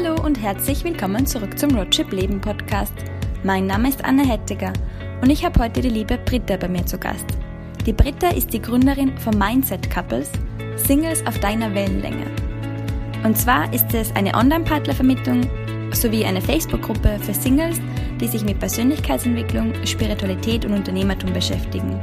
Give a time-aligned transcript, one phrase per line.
[0.00, 2.92] Hallo und herzlich willkommen zurück zum Roadtrip Leben Podcast.
[3.42, 4.72] Mein Name ist Anne Hettiger
[5.22, 7.26] und ich habe heute die liebe Britta bei mir zu Gast.
[7.84, 10.30] Die Britta ist die Gründerin von Mindset Couples,
[10.76, 12.26] Singles auf deiner Wellenlänge.
[13.24, 15.40] Und zwar ist es eine Online-Partnervermittlung
[15.92, 17.80] sowie eine Facebook-Gruppe für Singles,
[18.20, 21.98] die sich mit Persönlichkeitsentwicklung, Spiritualität und Unternehmertum beschäftigen.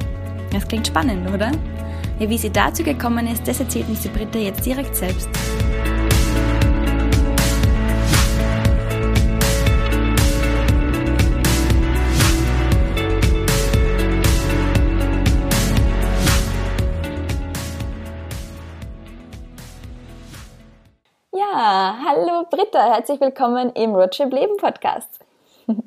[0.51, 1.49] Das klingt spannend, oder?
[2.19, 5.29] Ja, wie sie dazu gekommen ist, das erzählt uns die Britta jetzt direkt selbst.
[21.65, 25.09] Ja, hallo Britta, herzlich willkommen im Roadtrip Leben Podcast.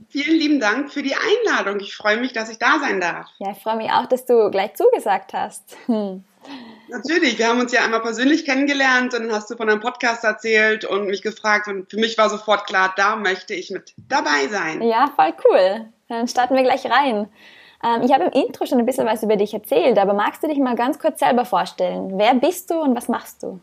[0.08, 1.78] Vielen lieben Dank für die Einladung.
[1.78, 3.28] Ich freue mich, dass ich da sein darf.
[3.38, 5.76] Ja, ich freue mich auch, dass du gleich zugesagt hast.
[5.86, 6.24] Hm.
[6.88, 10.84] Natürlich, wir haben uns ja einmal persönlich kennengelernt, dann hast du von einem Podcast erzählt
[10.84, 14.82] und mich gefragt und für mich war sofort klar, da möchte ich mit dabei sein.
[14.82, 15.86] Ja, voll cool.
[16.08, 17.28] Dann starten wir gleich rein.
[17.84, 20.48] Ähm, ich habe im Intro schon ein bisschen was über dich erzählt, aber magst du
[20.48, 22.18] dich mal ganz kurz selber vorstellen?
[22.18, 23.60] Wer bist du und was machst du?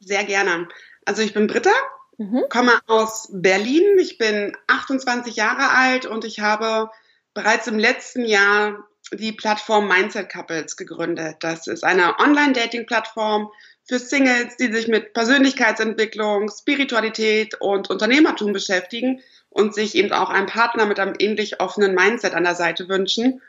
[0.00, 0.68] Sehr gerne.
[1.06, 1.72] Also ich bin Britta,
[2.18, 2.44] mhm.
[2.50, 3.98] komme aus Berlin.
[3.98, 6.90] Ich bin 28 Jahre alt und ich habe
[7.32, 11.36] bereits im letzten Jahr die Plattform Mindset Couples gegründet.
[11.40, 13.50] Das ist eine Online-Dating-Plattform
[13.84, 20.46] für Singles, die sich mit Persönlichkeitsentwicklung, Spiritualität und Unternehmertum beschäftigen und sich eben auch einen
[20.46, 23.40] Partner mit einem ähnlich offenen Mindset an der Seite wünschen.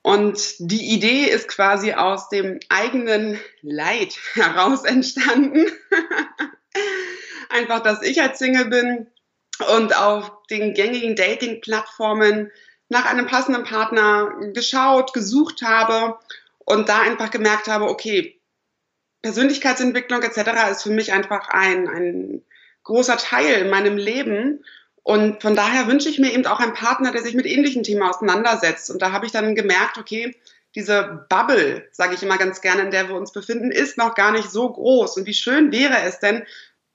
[0.00, 5.66] Und die Idee ist quasi aus dem eigenen Leid heraus entstanden.
[7.48, 9.06] Einfach, dass ich als Single bin
[9.76, 12.50] und auf den gängigen Dating-Plattformen
[12.88, 16.18] nach einem passenden Partner geschaut, gesucht habe
[16.58, 18.40] und da einfach gemerkt habe, okay,
[19.22, 20.70] Persönlichkeitsentwicklung etc.
[20.70, 22.42] ist für mich einfach ein, ein
[22.82, 24.64] großer Teil in meinem Leben.
[25.02, 28.02] Und von daher wünsche ich mir eben auch einen Partner, der sich mit ähnlichen Themen
[28.02, 28.90] auseinandersetzt.
[28.90, 30.36] Und da habe ich dann gemerkt, okay,
[30.74, 34.32] diese Bubble, sage ich immer ganz gerne, in der wir uns befinden, ist noch gar
[34.32, 35.16] nicht so groß.
[35.16, 36.44] Und wie schön wäre es denn,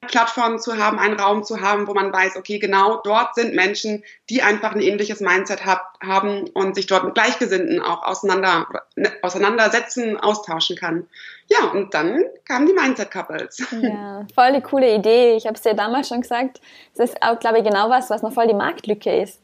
[0.08, 4.04] Plattform zu haben, einen Raum zu haben, wo man weiß, okay, genau dort sind Menschen,
[4.30, 9.12] die einfach ein ähnliches Mindset hab, haben und sich dort mit Gleichgesinnten auch auseinander, ne,
[9.22, 11.08] auseinandersetzen, austauschen kann.
[11.48, 13.62] Ja, und dann kamen die Mindset Couples.
[13.72, 15.36] Ja, voll die coole Idee.
[15.36, 16.62] Ich habe es dir damals schon gesagt.
[16.96, 19.42] Das ist auch, glaube ich, genau was, was noch voll die Marktlücke ist.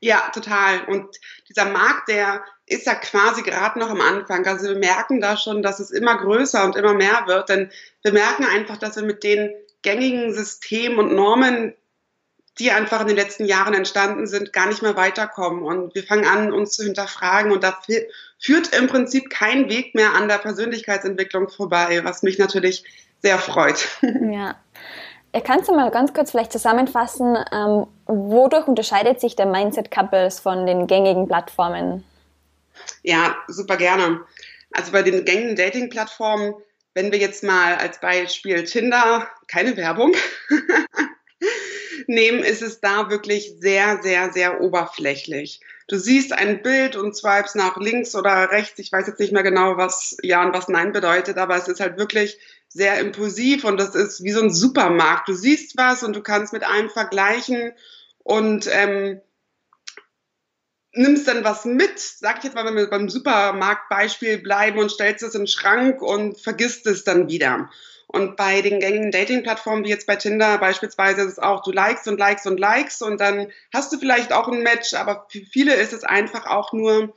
[0.00, 0.84] Ja, total.
[0.84, 1.08] Und
[1.48, 4.46] dieser Markt, der ist ja quasi gerade noch am Anfang.
[4.46, 7.70] Also wir merken da schon, dass es immer größer und immer mehr wird, denn
[8.02, 9.50] wir merken einfach, dass wir mit den
[9.82, 11.74] gängigen Systemen und Normen,
[12.58, 15.62] die einfach in den letzten Jahren entstanden sind, gar nicht mehr weiterkommen.
[15.62, 17.50] Und wir fangen an, uns zu hinterfragen.
[17.50, 17.76] Und da
[18.38, 22.84] führt im Prinzip kein Weg mehr an der Persönlichkeitsentwicklung vorbei, was mich natürlich
[23.20, 23.88] sehr freut.
[24.02, 24.56] Ja.
[25.44, 30.66] Kannst du mal ganz kurz vielleicht zusammenfassen, ähm, wodurch unterscheidet sich der Mindset Couples von
[30.66, 32.04] den gängigen Plattformen?
[33.02, 34.24] Ja, super gerne.
[34.72, 36.54] Also bei den gängigen Dating-Plattformen
[36.94, 40.14] wenn wir jetzt mal als Beispiel Tinder, keine Werbung,
[42.06, 45.60] nehmen, ist es da wirklich sehr, sehr, sehr oberflächlich.
[45.86, 48.78] Du siehst ein Bild und swipes nach links oder rechts.
[48.78, 51.80] Ich weiß jetzt nicht mehr genau, was Ja und was Nein bedeutet, aber es ist
[51.80, 52.38] halt wirklich
[52.68, 55.28] sehr impulsiv und das ist wie so ein Supermarkt.
[55.28, 57.72] Du siehst was und du kannst mit einem vergleichen
[58.22, 59.20] und ähm,
[60.92, 65.22] nimmst dann was mit, sag ich jetzt mal, wenn wir beim Supermarktbeispiel bleiben und stellst
[65.22, 67.70] es in den Schrank und vergisst es dann wieder.
[68.08, 72.08] Und bei den gängigen Dating-Plattformen, wie jetzt bei Tinder beispielsweise, ist es auch, du likest
[72.08, 75.74] und likest und likest und dann hast du vielleicht auch ein Match, aber für viele
[75.74, 77.14] ist es einfach auch nur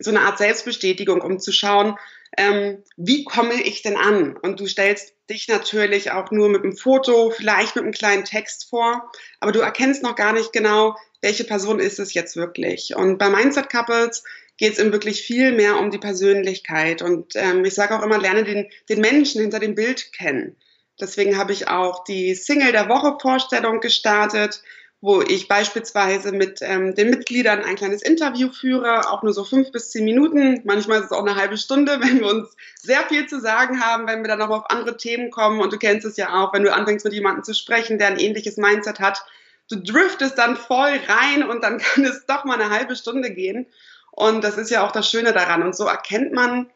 [0.00, 1.96] so eine Art Selbstbestätigung, um zu schauen,
[2.36, 4.36] ähm, wie komme ich denn an?
[4.36, 8.68] Und du stellst dich natürlich auch nur mit einem Foto, vielleicht mit einem kleinen Text
[8.68, 12.94] vor, aber du erkennst noch gar nicht genau, welche Person ist es jetzt wirklich.
[12.96, 14.24] Und bei Mindset Couples
[14.56, 17.02] geht es ihm wirklich viel mehr um die Persönlichkeit.
[17.02, 20.56] Und ähm, ich sage auch immer, lerne den, den Menschen hinter dem Bild kennen.
[21.00, 24.62] Deswegen habe ich auch die Single der Woche Vorstellung gestartet,
[25.00, 29.70] wo ich beispielsweise mit ähm, den Mitgliedern ein kleines Interview führe, auch nur so fünf
[29.70, 30.60] bis zehn Minuten.
[30.64, 34.08] Manchmal ist es auch eine halbe Stunde, wenn wir uns sehr viel zu sagen haben,
[34.08, 35.60] wenn wir dann noch auf andere Themen kommen.
[35.60, 38.18] Und du kennst es ja auch, wenn du anfängst mit jemandem zu sprechen, der ein
[38.18, 39.24] ähnliches Mindset hat,
[39.70, 43.66] du driftest dann voll rein und dann kann es doch mal eine halbe Stunde gehen.
[44.10, 45.62] Und das ist ja auch das Schöne daran.
[45.62, 46.68] Und so erkennt man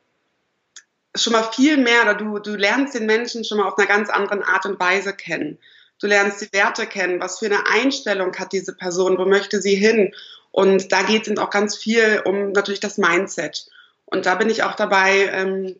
[1.16, 4.10] schon mal viel mehr oder du, du lernst den Menschen schon mal auf einer ganz
[4.10, 5.58] anderen Art und Weise kennen.
[6.02, 9.76] Du lernst die Werte kennen, was für eine Einstellung hat diese Person, wo möchte sie
[9.76, 10.12] hin.
[10.50, 13.66] Und da geht es auch ganz viel um natürlich das Mindset.
[14.04, 15.76] Und da bin ich auch dabei, ähm,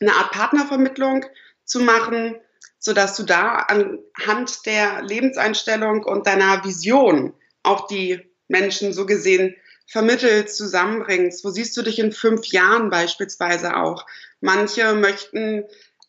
[0.00, 1.26] eine Art Partnervermittlung
[1.64, 2.36] zu machen,
[2.78, 7.34] sodass du da anhand der Lebenseinstellung und deiner Vision
[7.64, 9.56] auch die Menschen so gesehen
[9.88, 11.44] vermittelt, zusammenbringst.
[11.44, 14.06] Wo siehst du dich in fünf Jahren beispielsweise auch?
[14.40, 15.64] Manche möchten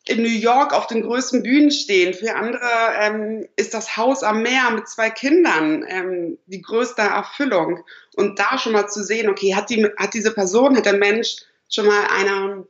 [0.08, 2.14] in New York auf den größten Bühnen stehen.
[2.14, 2.70] Für andere
[3.00, 7.84] ähm, ist das Haus am Meer mit zwei Kindern ähm, die größte Erfüllung.
[8.14, 11.36] Und da schon mal zu sehen, okay, hat, die, hat diese Person, hat der Mensch
[11.68, 12.66] schon mal eine,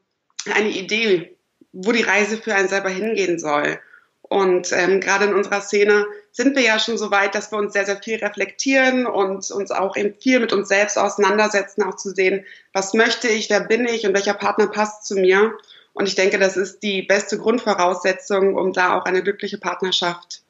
[0.54, 1.36] eine Idee,
[1.72, 3.78] wo die Reise für einen selber hingehen soll.
[4.22, 7.74] Und ähm, gerade in unserer Szene sind wir ja schon so weit, dass wir uns
[7.74, 12.10] sehr, sehr viel reflektieren und uns auch eben viel mit uns selbst auseinandersetzen, auch zu
[12.10, 15.56] sehen, was möchte ich, wer bin ich und welcher Partner passt zu mir.
[15.96, 20.42] Und ich denke, das ist die beste Grundvoraussetzung, um da auch eine glückliche Partnerschaft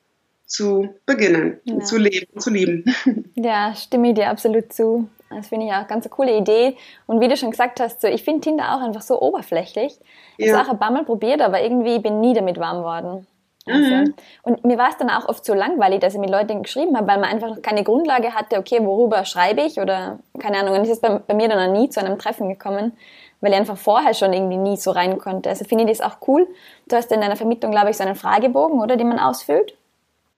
[0.45, 1.79] zu beginnen, ja.
[1.81, 2.85] zu leben, zu lieben.
[3.37, 5.09] Ja, stimme ich dir absolut zu.
[5.31, 6.77] Das finde ich auch ganz eine coole Idee.
[7.07, 9.99] Und wie du schon gesagt hast, so, ich finde Tinder auch einfach so oberflächlich.
[10.37, 12.83] Ich habe es auch ein paar Mal probiert, aber irgendwie bin ich nie damit warm
[12.83, 13.27] worden.
[13.67, 14.15] Also, mhm.
[14.43, 17.07] Und mir war es dann auch oft so langweilig, dass ich mit Leuten geschrieben habe,
[17.07, 20.77] weil man einfach noch keine Grundlage hatte, okay, worüber schreibe ich oder keine Ahnung.
[20.77, 22.93] Und es ist bei, bei mir dann noch nie zu einem Treffen gekommen
[23.41, 25.49] weil ich einfach vorher schon irgendwie nie so rein konnte.
[25.49, 26.47] Also finde ich das auch cool.
[26.89, 29.77] Du hast in deiner Vermittlung, glaube ich, so einen Fragebogen, oder, den man ausfüllt?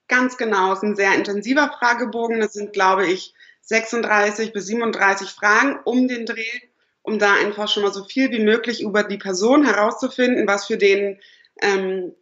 [0.09, 2.41] Ganz genau, es ist ein sehr intensiver Fragebogen.
[2.41, 6.61] Das sind, glaube ich, 36 bis 37 Fragen um den Dreh,
[7.03, 10.79] um da einfach schon mal so viel wie möglich über die Person herauszufinden, was für
[10.79, 11.21] den
[11.61, 12.15] ähm,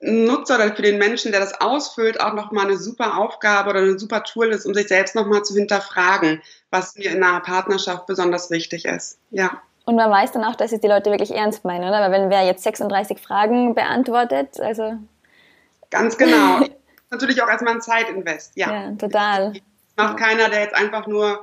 [0.00, 3.98] Nutzer oder für den Menschen, der das ausfüllt, auch nochmal eine super Aufgabe oder eine
[3.98, 8.50] super Tool ist, um sich selbst nochmal zu hinterfragen, was mir in einer Partnerschaft besonders
[8.50, 9.18] wichtig ist.
[9.30, 9.62] Ja.
[9.88, 12.02] Und man weiß dann auch, dass es die Leute wirklich ernst meinen, oder?
[12.02, 14.98] Weil wenn wer jetzt 36 Fragen beantwortet, also.
[15.88, 16.60] Ganz genau.
[17.10, 18.70] Natürlich auch erstmal ein Zeitinvest, ja.
[18.70, 19.54] Ja, total.
[19.54, 21.42] Das macht keiner, der jetzt einfach nur,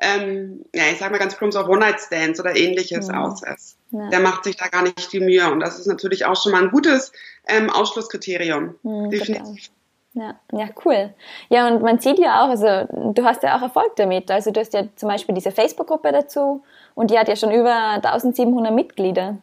[0.00, 3.20] ähm, ja, ich sag mal ganz plump, so One-Night-Stands oder ähnliches ja.
[3.20, 3.78] aus ist.
[3.92, 4.08] Ja.
[4.08, 5.48] Der macht sich da gar nicht die Mühe.
[5.52, 7.12] Und das ist natürlich auch schon mal ein gutes
[7.46, 8.74] ähm, Ausschlusskriterium.
[8.82, 9.70] Mhm, Definitiv.
[10.14, 11.12] Ja, ja, cool.
[11.48, 14.30] Ja, und man sieht ja auch, also du hast ja auch Erfolg damit.
[14.30, 16.62] Also du hast ja zum Beispiel diese Facebook-Gruppe dazu
[16.94, 19.38] und die hat ja schon über 1700 Mitglieder.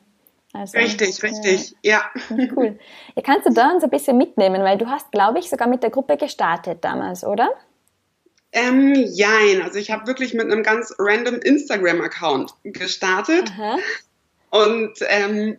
[0.54, 2.04] Also, richtig, richtig, ja.
[2.30, 2.48] ja.
[2.56, 2.80] Cool.
[3.16, 5.84] Ja, kannst du da uns ein bisschen mitnehmen, weil du hast, glaube ich, sogar mit
[5.84, 7.50] der Gruppe gestartet damals, oder?
[8.54, 13.50] Ähm, jein, also ich habe wirklich mit einem ganz random Instagram-Account gestartet.
[13.58, 13.78] Aha.
[14.50, 15.58] Und ähm,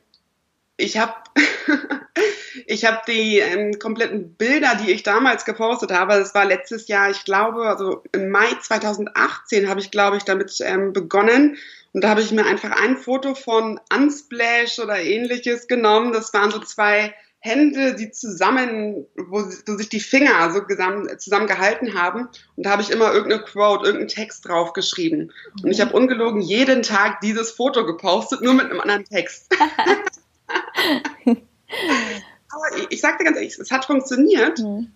[0.77, 1.15] ich habe
[2.67, 7.11] ich habe die ähm, kompletten Bilder, die ich damals gepostet habe, das war letztes Jahr,
[7.11, 11.57] ich glaube, also im Mai 2018 habe ich, glaube ich, damit ähm, begonnen.
[11.93, 16.13] Und da habe ich mir einfach ein Foto von Unsplash oder ähnliches genommen.
[16.13, 17.15] Das waren so zwei
[17.45, 22.29] Hände, die zusammen, wo, wo sich die Finger so zusammen, zusammen gehalten haben.
[22.57, 25.33] Und da habe ich immer irgendeine Quote, irgendeinen Text draufgeschrieben.
[25.63, 29.53] Und ich habe ungelogen jeden Tag dieses Foto gepostet, nur mit einem anderen Text.
[32.53, 34.59] Aber ich, ich sagte ganz ehrlich, es hat funktioniert.
[34.59, 34.93] Mhm.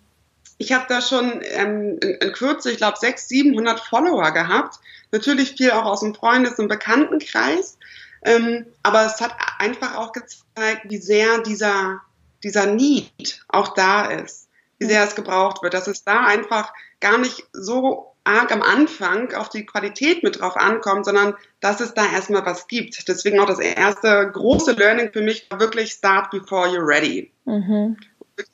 [0.59, 4.79] Ich habe da schon ähm, in, in, Kürze, ich glaube, 600, 700 Follower gehabt.
[5.11, 7.77] Natürlich viel auch aus dem Freundes- und Bekanntenkreis.
[8.23, 12.01] Ähm, aber es hat einfach auch gezeigt, wie sehr dieser,
[12.43, 14.47] dieser Need auch da ist.
[14.79, 15.73] Wie sehr es gebraucht wird.
[15.73, 20.57] Dass es da einfach gar nicht so arg am Anfang auf die Qualität mit drauf
[20.57, 23.07] ankommt, sondern dass es da erstmal was gibt.
[23.07, 27.31] Deswegen auch das erste große Learning für mich war wirklich Start before you're ready.
[27.45, 27.97] Mhm.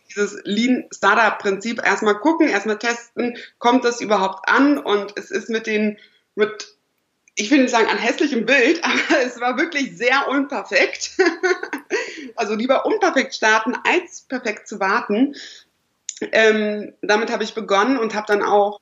[0.09, 5.49] Dieses Lean Startup Prinzip erstmal gucken, erstmal testen, kommt das überhaupt an und es ist
[5.49, 5.97] mit den,
[6.35, 6.75] mit,
[7.35, 11.17] ich will nicht sagen an hässlichem Bild, aber es war wirklich sehr unperfekt.
[12.35, 15.35] also lieber unperfekt starten, als perfekt zu warten.
[16.31, 18.79] Ähm, damit habe ich begonnen und habe dann auch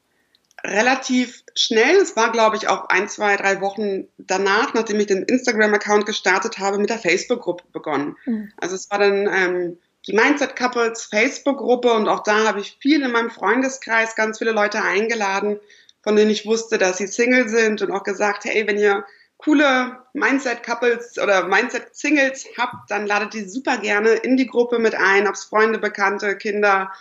[0.63, 5.23] relativ schnell, es war glaube ich auch ein, zwei, drei Wochen danach, nachdem ich den
[5.23, 8.17] Instagram-Account gestartet habe, mit der Facebook-Gruppe begonnen.
[8.25, 8.51] Mhm.
[8.57, 9.77] Also es war dann ähm,
[10.07, 14.51] die Mindset Couples Facebook-Gruppe und auch da habe ich viel in meinem Freundeskreis, ganz viele
[14.51, 15.59] Leute eingeladen,
[16.03, 19.05] von denen ich wusste, dass sie Single sind und auch gesagt, hey, wenn ihr
[19.37, 24.79] coole Mindset Couples oder Mindset Singles habt, dann ladet die super gerne in die Gruppe
[24.79, 26.91] mit ein, ob es Freunde, Bekannte, Kinder,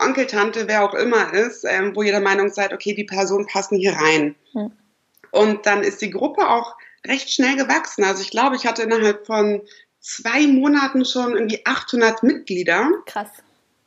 [0.00, 3.46] Onkel, Tante, wer auch immer ist, ähm, wo ihr der Meinung seid, okay, die Personen
[3.46, 4.34] passen hier rein.
[4.52, 4.72] Hm.
[5.30, 6.76] Und dann ist die Gruppe auch
[7.06, 8.04] recht schnell gewachsen.
[8.04, 9.62] Also ich glaube, ich hatte innerhalb von
[10.00, 12.90] zwei Monaten schon irgendwie 800 Mitglieder.
[13.06, 13.28] Krass.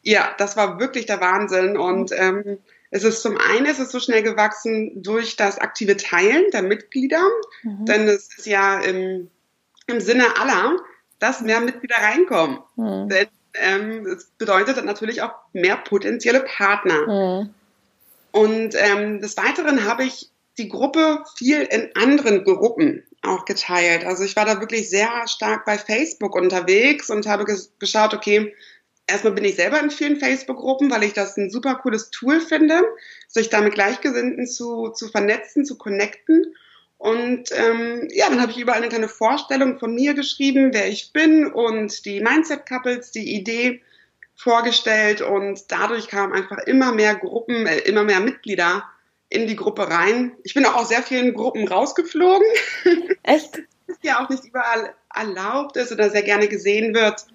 [0.03, 1.77] Ja, das war wirklich der Wahnsinn.
[1.77, 6.51] Und ähm, es ist zum einen ist es so schnell gewachsen durch das aktive Teilen
[6.51, 7.23] der Mitglieder,
[7.63, 7.85] mhm.
[7.85, 9.29] denn es ist ja im,
[9.87, 10.77] im Sinne aller,
[11.19, 12.59] dass mehr Mitglieder reinkommen.
[12.75, 13.07] Mhm.
[13.07, 17.07] Denn ähm, es bedeutet natürlich auch mehr potenzielle Partner.
[17.07, 17.53] Mhm.
[18.31, 24.05] Und ähm, des Weiteren habe ich die Gruppe viel in anderen Gruppen auch geteilt.
[24.05, 27.45] Also ich war da wirklich sehr stark bei Facebook unterwegs und habe
[27.79, 28.53] geschaut, okay,
[29.07, 32.81] erstmal bin ich selber in vielen Facebook-Gruppen, weil ich das ein super cooles Tool finde,
[33.27, 36.55] sich da mit Gleichgesinnten zu, zu vernetzen, zu connecten.
[37.01, 41.11] Und ähm, ja, dann habe ich überall eine kleine Vorstellung von mir geschrieben, wer ich
[41.11, 43.81] bin und die Mindset Couples, die Idee
[44.35, 48.83] vorgestellt und dadurch kamen einfach immer mehr Gruppen, äh, immer mehr Mitglieder
[49.29, 50.33] in die Gruppe rein.
[50.43, 52.45] Ich bin auch aus sehr vielen Gruppen rausgeflogen.
[53.23, 53.55] Echt?
[53.87, 57.25] Das ist ja auch nicht überall erlaubt ist oder sehr gerne gesehen wird,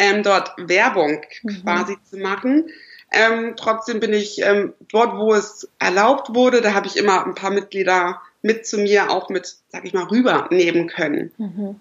[0.00, 1.62] ähm, dort Werbung mhm.
[1.62, 2.68] quasi zu machen.
[3.12, 7.36] Ähm, trotzdem bin ich ähm, dort, wo es erlaubt wurde, da habe ich immer ein
[7.36, 11.32] paar Mitglieder mit zu mir auch mit, sag ich mal, rübernehmen können.
[11.38, 11.80] Mhm.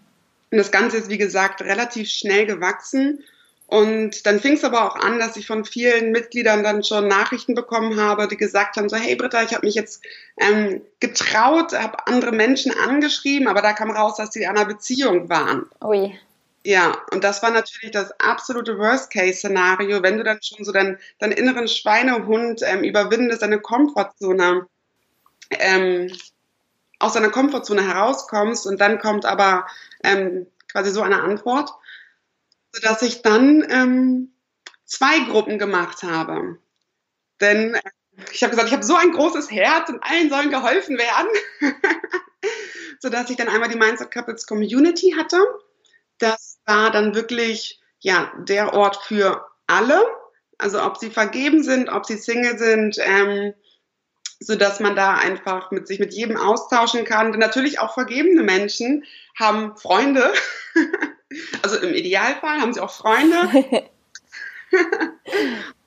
[0.52, 3.24] Und das Ganze ist, wie gesagt, relativ schnell gewachsen.
[3.68, 7.56] Und dann fing es aber auch an, dass ich von vielen Mitgliedern dann schon Nachrichten
[7.56, 10.04] bekommen habe, die gesagt haben, so, hey Britta, ich habe mich jetzt
[10.38, 15.30] ähm, getraut, habe andere Menschen angeschrieben, aber da kam raus, dass sie in einer Beziehung
[15.30, 15.68] waren.
[15.82, 16.14] Ui.
[16.66, 21.32] Ja, und das war natürlich das absolute Worst-Case-Szenario, wenn du dann schon so deinen, deinen
[21.32, 24.68] inneren Schweinehund ähm, überwindest, deine Komfortzone,
[25.50, 26.12] ähm,
[27.02, 29.68] aus deiner Komfortzone herauskommst und dann kommt aber
[30.04, 31.72] ähm, quasi so eine Antwort,
[32.72, 34.34] sodass ich dann ähm,
[34.86, 36.58] zwei Gruppen gemacht habe.
[37.40, 37.82] Denn äh,
[38.32, 41.28] ich habe gesagt, ich habe so ein großes Herz und allen sollen geholfen werden,
[43.00, 45.38] sodass ich dann einmal die Mindset Couples Community hatte
[46.22, 50.04] das war dann wirklich ja der Ort für alle.
[50.58, 53.54] Also ob sie vergeben sind, ob sie Single sind, ähm,
[54.42, 57.32] so dass man da einfach mit sich mit jedem austauschen kann.
[57.32, 59.06] Denn natürlich auch vergebene Menschen
[59.40, 60.34] haben Freunde.
[61.62, 63.50] also im Idealfall haben sie auch Freunde.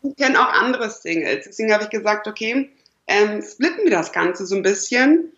[0.02, 1.46] und kennen auch andere Singles.
[1.46, 2.70] Deswegen habe ich gesagt, okay,
[3.06, 5.32] ähm, splitten wir das Ganze so ein bisschen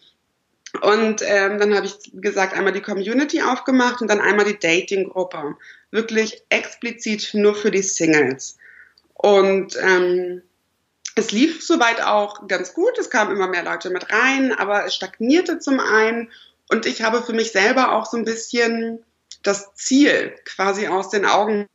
[0.82, 5.56] und ähm, dann habe ich gesagt, einmal die Community aufgemacht und dann einmal die Dating-Gruppe.
[5.90, 8.58] Wirklich explizit nur für die Singles.
[9.14, 10.42] Und ähm,
[11.16, 12.96] es lief soweit auch ganz gut.
[12.98, 16.30] Es kamen immer mehr Leute mit rein, aber es stagnierte zum einen.
[16.68, 19.02] Und ich habe für mich selber auch so ein bisschen
[19.42, 21.66] das Ziel quasi aus den Augen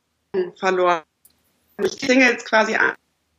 [0.57, 1.01] verloren.
[1.77, 2.77] Mich Singles quasi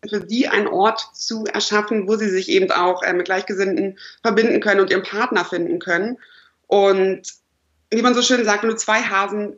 [0.08, 4.60] für die einen Ort zu erschaffen, wo sie sich eben auch äh, mit Gleichgesinnten verbinden
[4.60, 6.18] können und ihren Partner finden können.
[6.66, 7.22] Und
[7.90, 9.56] wie man so schön sagt, wenn du zwei Hasen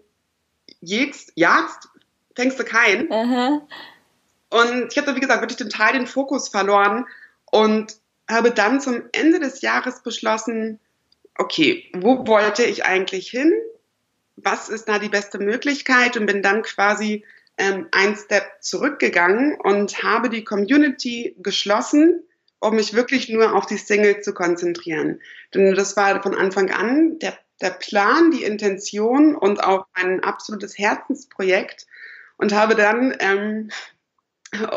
[0.81, 1.89] jagst, jagst
[2.37, 3.11] fängst du keinen.
[3.11, 3.63] Uh
[4.55, 7.07] Und ich habe, wie gesagt, wirklich total den Fokus verloren
[7.51, 7.97] und
[8.31, 10.79] habe dann zum Ende des Jahres beschlossen,
[11.37, 13.53] okay, wo wollte ich eigentlich hin?
[14.37, 16.17] Was ist da die beste Möglichkeit?
[16.17, 17.25] Und bin dann quasi
[17.59, 22.23] ähm, ein Step zurückgegangen und habe die Community geschlossen,
[22.61, 25.21] um mich wirklich nur auf die Single zu konzentrieren.
[25.53, 30.79] Denn das war von Anfang an der, der Plan, die Intention und auch ein absolutes
[30.79, 31.89] Herzensprojekt
[32.37, 33.71] und habe dann ähm,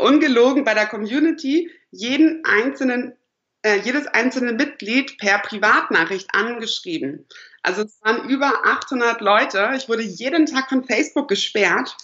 [0.02, 3.16] ungelogen bei der Community jeden einzelnen
[3.64, 7.26] äh, jedes einzelne Mitglied per Privatnachricht angeschrieben.
[7.64, 9.72] Also es waren über 800 Leute.
[9.76, 11.96] Ich wurde jeden Tag von Facebook gesperrt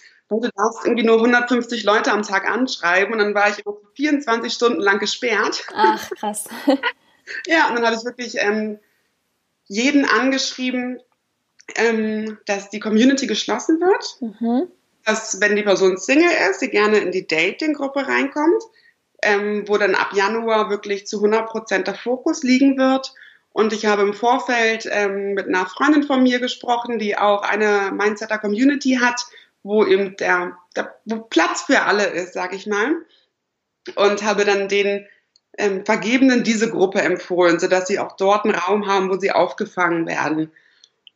[0.41, 3.63] du darfst irgendwie nur 150 Leute am Tag anschreiben und dann war ich
[3.95, 5.65] 24 Stunden lang gesperrt.
[5.73, 6.45] Ach, krass.
[7.47, 8.79] ja, und dann habe ich wirklich ähm,
[9.65, 10.99] jeden angeschrieben,
[11.75, 14.67] ähm, dass die Community geschlossen wird, mhm.
[15.05, 18.63] Dass wenn die Person Single ist, sie gerne in die Dating-Gruppe reinkommt,
[19.21, 23.13] ähm, wo dann ab Januar wirklich zu 100 Prozent der Fokus liegen wird.
[23.51, 27.91] Und ich habe im Vorfeld ähm, mit einer Freundin von mir gesprochen, die auch eine
[27.91, 29.25] Mindsetter Community hat,
[29.61, 32.95] wo eben der, der wo Platz für alle ist, sag ich mal.
[33.95, 35.05] Und habe dann den
[35.57, 40.07] ähm, Vergebenen diese Gruppe empfohlen, sodass sie auch dort einen Raum haben, wo sie aufgefangen
[40.07, 40.51] werden.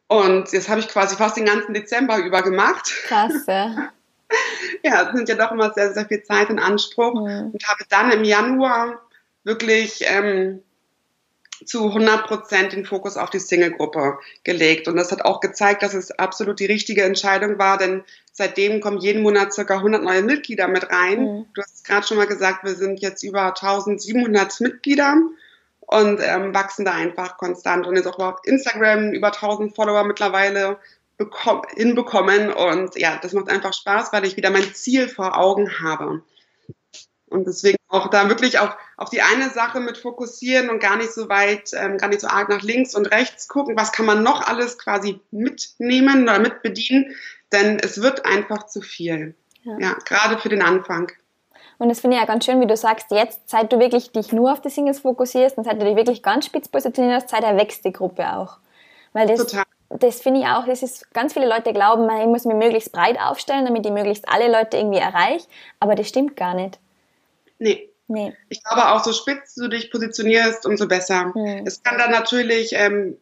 [0.07, 2.91] Und jetzt habe ich quasi fast den ganzen Dezember über gemacht.
[3.03, 3.91] Krass, ja.
[4.83, 7.13] ja, es nimmt ja doch immer sehr, sehr viel Zeit in Anspruch.
[7.13, 7.51] Mhm.
[7.51, 9.01] Und habe dann im Januar
[9.43, 10.61] wirklich ähm,
[11.65, 14.87] zu 100 Prozent den Fokus auf die Single-Gruppe gelegt.
[14.87, 18.99] Und das hat auch gezeigt, dass es absolut die richtige Entscheidung war, denn seitdem kommen
[18.99, 21.21] jeden Monat circa 100 neue Mitglieder mit rein.
[21.21, 21.45] Mhm.
[21.53, 25.15] Du hast gerade schon mal gesagt, wir sind jetzt über 1700 Mitglieder
[25.87, 30.77] und ähm, wachsen da einfach konstant und jetzt auch auf Instagram über 1000 Follower mittlerweile
[31.75, 36.21] hinbekommen und ja, das macht einfach Spaß, weil ich wieder mein Ziel vor Augen habe.
[37.29, 41.11] Und deswegen auch da wirklich auf, auf die eine Sache mit fokussieren und gar nicht
[41.11, 44.23] so weit, ähm, gar nicht so arg nach links und rechts gucken, was kann man
[44.23, 47.15] noch alles quasi mitnehmen oder mitbedienen,
[47.51, 49.35] denn es wird einfach zu viel.
[49.63, 51.11] Ja, ja gerade für den Anfang.
[51.79, 54.31] Und das finde ich ja ganz schön, wie du sagst, jetzt, seit du wirklich dich
[54.31, 57.85] nur auf die Singles fokussierst und seit du dich wirklich ganz spitz positionierst, seit erwächst
[57.85, 58.57] die Gruppe auch.
[59.13, 59.63] Weil das, Total.
[59.89, 63.19] das finde ich auch, das ist, ganz viele Leute glauben, ich muss mich möglichst breit
[63.19, 65.47] aufstellen, damit ich möglichst alle Leute irgendwie erreiche,
[65.79, 66.79] aber das stimmt gar nicht.
[67.59, 67.89] Nee.
[68.09, 68.33] Nee.
[68.47, 71.33] Ich glaube auch, so spitz du dich positionierst, umso besser.
[71.33, 71.63] Hm.
[71.65, 73.17] Es kann dann natürlich ähm,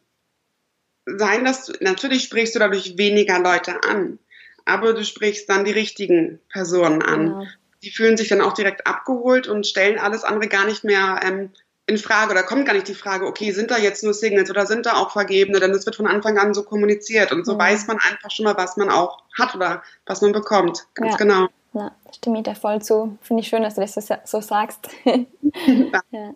[1.05, 4.19] sein, dass du, natürlich sprichst du dadurch weniger Leute an,
[4.63, 7.25] aber du sprichst dann die richtigen Personen an.
[7.25, 7.45] Genau.
[7.85, 11.51] Die fühlen sich dann auch direkt abgeholt und stellen alles andere gar nicht mehr ähm,
[11.87, 14.65] in Frage oder kommt gar nicht die Frage, okay, sind da jetzt nur Singles oder
[14.65, 15.59] sind da auch Vergebene?
[15.59, 17.59] Denn das wird von Anfang an so kommuniziert und so mhm.
[17.59, 20.87] weiß man einfach schon mal, was man auch hat oder was man bekommt.
[20.95, 21.17] Ganz ja.
[21.17, 21.47] genau.
[21.73, 23.17] Ja, stimme ich dir voll zu.
[23.21, 24.89] Finde ich schön, dass du das so, so sagst.
[25.05, 26.33] ja.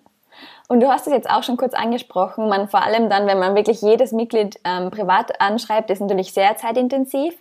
[0.68, 3.56] Und du hast es jetzt auch schon kurz angesprochen, man vor allem dann, wenn man
[3.56, 7.34] wirklich jedes Mitglied ähm, privat anschreibt, ist natürlich sehr zeitintensiv.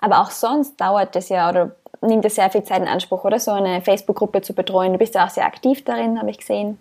[0.00, 3.38] Aber auch sonst dauert das ja oder nimmt es sehr viel Zeit in Anspruch, oder
[3.38, 4.92] so eine Facebook-Gruppe zu betreuen.
[4.92, 6.78] Du bist ja auch sehr aktiv darin, habe ich gesehen.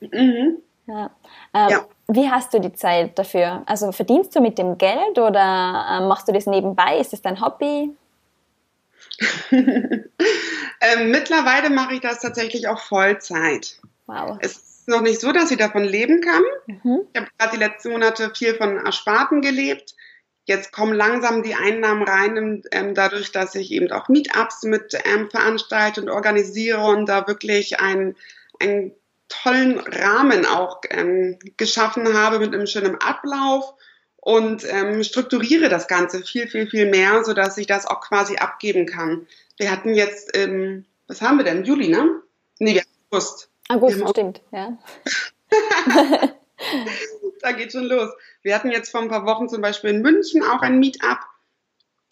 [0.00, 0.58] Mhm.
[0.86, 1.10] Ja.
[1.54, 1.84] Ähm, ja.
[2.08, 3.62] Wie hast du die Zeit dafür?
[3.66, 6.98] Also verdienst du mit dem Geld oder ähm, machst du das nebenbei?
[6.98, 7.90] Ist es dein Hobby?
[9.50, 13.78] ähm, mittlerweile mache ich das tatsächlich auch Vollzeit.
[14.06, 14.38] Wow.
[14.40, 16.42] Es ist noch nicht so, dass ich davon leben kann.
[16.66, 17.00] Mhm.
[17.12, 19.94] Ich habe gerade die letzten Monate viel von Ersparten gelebt.
[20.46, 25.30] Jetzt kommen langsam die Einnahmen rein, ähm, dadurch, dass ich eben auch Meetups mit ähm,
[25.30, 28.14] veranstalte und organisiere und da wirklich ein,
[28.60, 28.92] ein
[29.28, 33.74] tollen Rahmen auch ähm, geschaffen habe mit einem schönen Ablauf
[34.16, 38.86] und ähm, strukturiere das Ganze viel, viel, viel mehr, sodass ich das auch quasi abgeben
[38.86, 39.26] kann.
[39.58, 41.64] Wir hatten jetzt, ähm, was haben wir denn?
[41.64, 42.22] Juli, ne?
[42.58, 43.48] Nee, wir August.
[43.68, 44.76] August, stimmt, ja.
[47.44, 48.10] da geht schon los.
[48.42, 51.20] Wir hatten jetzt vor ein paar Wochen zum Beispiel in München auch ein Meetup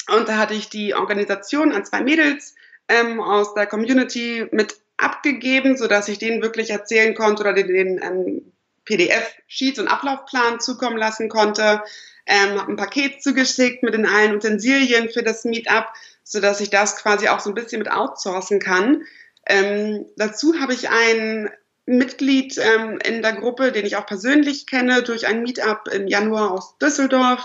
[0.09, 2.55] und da hatte ich die Organisation an zwei Mädels
[2.89, 8.53] ähm, aus der Community mit abgegeben, sodass ich denen wirklich erzählen konnte oder den, ähm,
[8.85, 11.83] PDF-Sheets und Ablaufplan zukommen lassen konnte.
[12.27, 15.87] Ähm, habe ein Paket zugeschickt mit den allen Utensilien für das Meetup,
[16.25, 19.05] sodass ich das quasi auch so ein bisschen mit outsourcen kann.
[19.47, 21.51] Ähm, dazu habe ich ein
[21.87, 26.53] Mitglied ähm, in der Gruppe, den ich auch persönlich kenne, durch ein Meetup im Januar
[26.53, 27.45] aus Düsseldorf,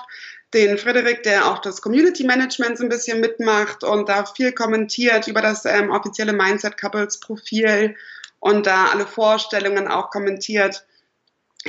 [0.53, 5.27] den Frederik, der auch das Community Management so ein bisschen mitmacht und da viel kommentiert
[5.27, 7.95] über das ähm, offizielle Mindset Couples Profil
[8.39, 10.85] und da alle Vorstellungen auch kommentiert,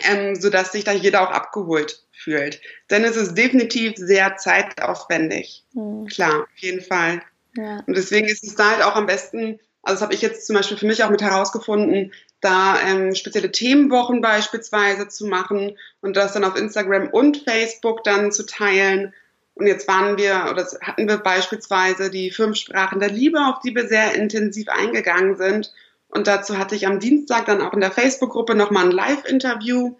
[0.04, 2.60] ähm, sodass sich da jeder auch abgeholt fühlt.
[2.90, 5.64] Denn es ist definitiv sehr zeitaufwendig.
[5.72, 6.06] Mhm.
[6.06, 7.22] Klar, auf jeden Fall.
[7.56, 7.82] Ja.
[7.86, 10.54] Und deswegen ist es da halt auch am besten, also das habe ich jetzt zum
[10.54, 16.32] Beispiel für mich auch mit herausgefunden, da ähm, spezielle Themenwochen beispielsweise zu machen und das
[16.32, 19.12] dann auf Instagram und Facebook dann zu teilen.
[19.54, 23.74] Und jetzt waren wir, oder hatten wir beispielsweise die fünf Sprachen der Liebe, auf die
[23.74, 25.72] wir sehr intensiv eingegangen sind.
[26.08, 29.96] Und dazu hatte ich am Dienstag dann auch in der Facebook-Gruppe nochmal ein Live-Interview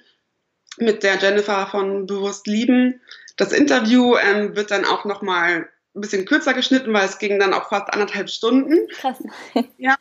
[0.79, 3.01] mit der Jennifer von Bewusst Lieben.
[3.37, 7.53] Das Interview ähm, wird dann auch nochmal ein bisschen kürzer geschnitten, weil es ging dann
[7.53, 8.89] auch fast anderthalb Stunden.
[8.89, 9.17] Krass.
[9.79, 9.97] Ja.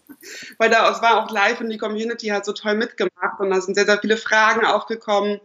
[0.58, 3.60] weil da es war auch live und die Community hat so toll mitgemacht und da
[3.60, 5.40] sind sehr, sehr viele Fragen aufgekommen.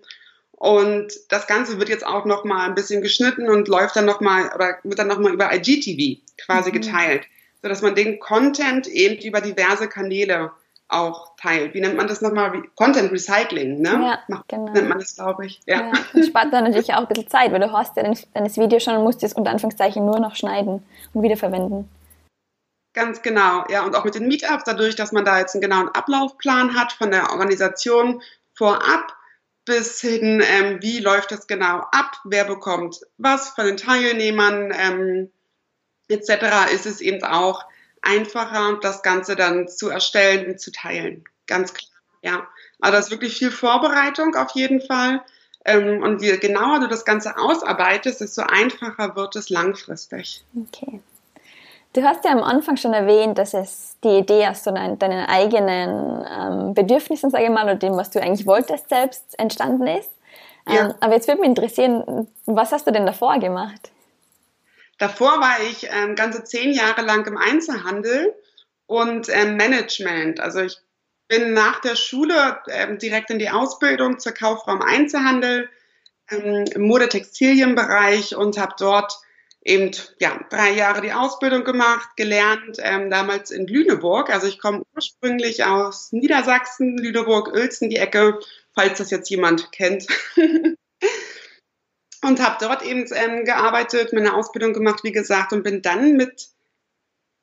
[0.51, 4.21] Und das Ganze wird jetzt auch noch mal ein bisschen geschnitten und läuft dann noch
[4.21, 6.73] mal oder wird dann noch mal über IGTV quasi mhm.
[6.73, 7.25] geteilt,
[7.62, 10.51] so dass man den Content eben über diverse Kanäle
[10.89, 11.73] auch teilt.
[11.73, 12.63] Wie nennt man das nochmal?
[12.76, 14.19] Content Recycling, ne?
[14.30, 14.71] Ja, genau.
[14.71, 15.60] Nennt man das, glaube ich.
[15.65, 15.88] Ja.
[15.88, 15.91] ja.
[16.13, 18.95] Das spart dann natürlich auch ein bisschen Zeit, weil du hast ja dein Video schon
[18.95, 21.89] und musst es unter Anführungszeichen nur noch schneiden und wiederverwenden.
[22.93, 23.84] Ganz genau, ja.
[23.84, 27.12] Und auch mit den Meetups, dadurch, dass man da jetzt einen genauen Ablaufplan hat von
[27.12, 28.21] der Organisation
[28.54, 29.13] vorab
[29.65, 35.32] bis hin, ähm, wie läuft das genau ab, wer bekommt was von den Teilnehmern ähm,
[36.08, 37.65] etc., ist es eben auch
[38.08, 41.24] einfacher, das Ganze dann zu erstellen und zu teilen.
[41.46, 41.91] Ganz klar,
[42.22, 42.48] ja.
[42.80, 45.22] Aber das ist wirklich viel Vorbereitung auf jeden Fall.
[45.65, 50.43] Ähm, und je genauer du das Ganze ausarbeitest, desto einfacher wird es langfristig.
[50.67, 51.02] Okay.
[51.93, 56.26] Du hast ja am Anfang schon erwähnt, dass es die Idee aus so deinen, eigenen
[56.30, 60.12] ähm, Bedürfnissen, sage ich mal, oder dem, was du eigentlich wolltest, selbst entstanden ist.
[60.67, 60.96] Ähm, ja.
[61.00, 63.91] Aber jetzt würde mich interessieren, was hast du denn davor gemacht?
[64.97, 68.33] Davor war ich ähm, ganze zehn Jahre lang im Einzelhandel
[68.88, 70.39] und ähm, Management.
[70.39, 70.77] Also ich
[71.27, 75.69] bin nach der Schule ähm, direkt in die Ausbildung zur Kauffrau im Einzelhandel
[76.31, 79.19] ähm, im Modetextilienbereich und habe dort
[79.63, 84.29] eben ja drei Jahre die Ausbildung gemacht, gelernt, ähm, damals in Lüneburg.
[84.29, 88.39] Also ich komme ursprünglich aus Niedersachsen, Lüneburg, Uelzen, die Ecke,
[88.73, 90.07] falls das jetzt jemand kennt.
[92.23, 96.47] und habe dort eben ähm, gearbeitet, meine Ausbildung gemacht, wie gesagt, und bin dann mit,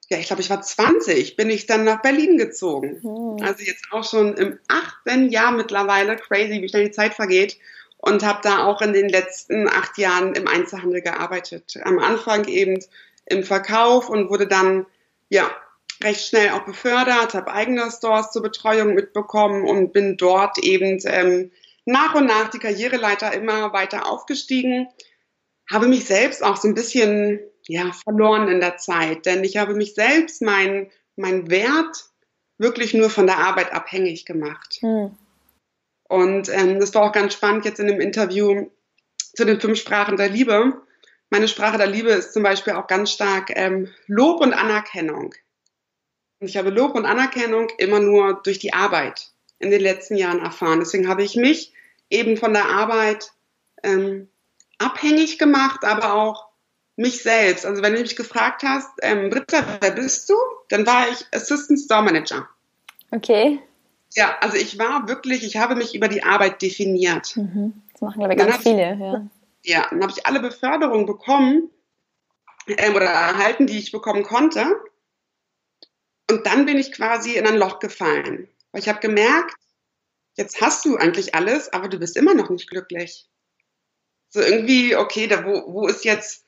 [0.08, 3.00] ja, ich glaube, ich war 20, bin ich dann nach Berlin gezogen.
[3.02, 3.42] Mhm.
[3.42, 7.58] Also jetzt auch schon im achten Jahr mittlerweile, crazy, wie schnell die Zeit vergeht.
[8.06, 11.78] und habe da auch in den letzten acht Jahren im Einzelhandel gearbeitet.
[11.84, 12.78] Am Anfang eben
[13.24, 14.84] im Verkauf und wurde dann
[15.30, 15.50] ja
[16.02, 21.50] recht schnell auch befördert, habe eigene Stores zur Betreuung mitbekommen und bin dort eben ähm,
[21.84, 24.88] nach und nach die Karriereleiter immer weiter aufgestiegen.
[25.70, 29.74] Habe mich selbst auch so ein bisschen ja, verloren in der Zeit, denn ich habe
[29.74, 32.10] mich selbst mein, mein Wert
[32.58, 34.78] wirklich nur von der Arbeit abhängig gemacht.
[34.80, 35.16] Hm.
[36.08, 38.68] Und ähm, das war auch ganz spannend jetzt in dem Interview
[39.34, 40.80] zu den fünf Sprachen der Liebe.
[41.30, 45.34] Meine Sprache der Liebe ist zum Beispiel auch ganz stark ähm, Lob und Anerkennung.
[46.40, 50.40] Und ich habe Lob und Anerkennung immer nur durch die Arbeit in den letzten Jahren
[50.40, 50.80] erfahren.
[50.80, 51.72] Deswegen habe ich mich
[52.10, 53.32] eben von der Arbeit
[53.82, 54.28] ähm,
[54.78, 56.48] abhängig gemacht, aber auch
[56.96, 57.66] mich selbst.
[57.66, 60.34] Also wenn du mich gefragt hast, ähm, Britta, wer bist du?
[60.68, 62.48] Dann war ich Assistant Store Manager.
[63.10, 63.60] Okay.
[64.14, 67.36] Ja, also ich war wirklich, ich habe mich über die Arbeit definiert.
[67.36, 67.82] Mhm.
[67.92, 68.94] Das machen, glaube ich, ganz viele.
[68.94, 69.28] Ich, ja.
[69.62, 71.70] ja, dann habe ich alle Beförderungen bekommen
[72.68, 74.66] ähm, oder erhalten, die ich bekommen konnte.
[76.30, 78.48] Und dann bin ich quasi in ein Loch gefallen.
[78.74, 79.54] Weil ich habe gemerkt,
[80.34, 83.24] jetzt hast du eigentlich alles, aber du bist immer noch nicht glücklich.
[84.30, 86.44] So irgendwie, okay, da, wo, wo ist jetzt,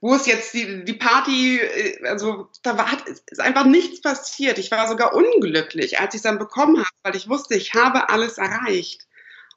[0.00, 4.58] wo ist jetzt die, die Party, äh, also da war, ist einfach nichts passiert.
[4.58, 8.10] Ich war sogar unglücklich, als ich es dann bekommen habe, weil ich wusste, ich habe
[8.10, 9.08] alles erreicht.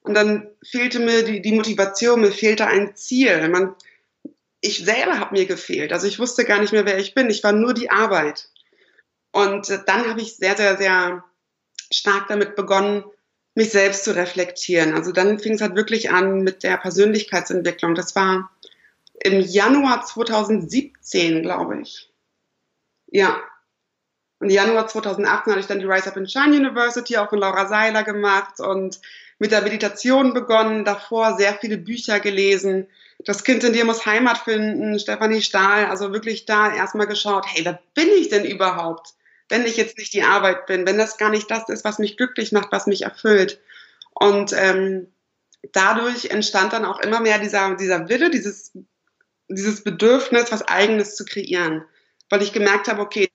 [0.01, 3.47] Und dann fehlte mir die, die Motivation, mir fehlte ein Ziel.
[3.49, 3.75] Man,
[4.61, 5.93] ich selber habe mir gefehlt.
[5.93, 7.29] Also ich wusste gar nicht mehr, wer ich bin.
[7.29, 8.49] Ich war nur die Arbeit.
[9.31, 11.23] Und dann habe ich sehr, sehr, sehr
[11.95, 13.03] stark damit begonnen,
[13.55, 14.93] mich selbst zu reflektieren.
[14.93, 17.95] Also dann fing es halt wirklich an mit der Persönlichkeitsentwicklung.
[17.95, 18.49] Das war
[19.23, 22.09] im Januar 2017, glaube ich.
[23.07, 23.37] Ja.
[24.39, 27.67] Und Januar 2018 hatte ich dann die Rise Up in Shine University auch von Laura
[27.67, 28.99] Seiler gemacht und
[29.39, 32.87] mit der Meditation begonnen, davor sehr viele Bücher gelesen.
[33.19, 37.63] Das Kind in dir muss Heimat finden, Stefanie Stahl, also wirklich da erstmal geschaut, hey,
[37.63, 39.13] wer bin ich denn überhaupt?
[39.53, 42.17] Wenn ich jetzt nicht die Arbeit bin, wenn das gar nicht das ist, was mich
[42.17, 43.61] glücklich macht, was mich erfüllt.
[44.09, 45.13] Und ähm,
[45.73, 48.71] dadurch entstand dann auch immer mehr dieser, dieser Wille, dieses,
[49.49, 51.85] dieses Bedürfnis, was Eigenes zu kreieren.
[52.31, 53.29] Weil ich gemerkt habe, okay,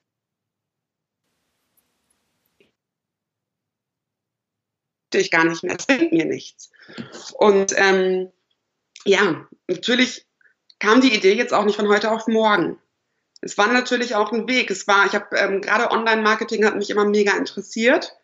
[5.13, 6.73] ich gar nicht mehr, es bringt mir nichts.
[7.35, 8.33] Und ähm,
[9.05, 10.27] ja, natürlich
[10.81, 12.77] kam die Idee jetzt auch nicht von heute auf morgen
[13.41, 14.71] es war natürlich auch ein Weg.
[14.71, 18.17] Es war, ich habe ähm, gerade Online-Marketing hat mich immer mega interessiert.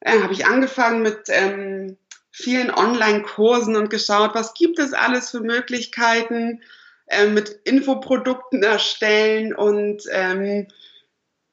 [0.00, 1.96] Äh, habe ich angefangen mit ähm,
[2.30, 6.62] vielen Online-Kursen und geschaut, was gibt es alles für Möglichkeiten
[7.06, 10.68] äh, mit Infoprodukten erstellen und ähm,